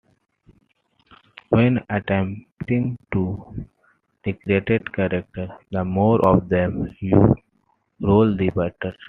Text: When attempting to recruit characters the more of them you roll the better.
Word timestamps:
When 1.49 1.85
attempting 1.91 2.97
to 3.13 3.67
recruit 4.25 4.91
characters 4.95 5.51
the 5.69 5.85
more 5.85 6.19
of 6.27 6.49
them 6.49 6.91
you 6.99 7.35
roll 8.01 8.35
the 8.35 8.49
better. 8.49 8.97